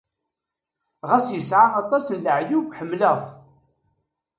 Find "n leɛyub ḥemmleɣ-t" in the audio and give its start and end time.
2.09-3.25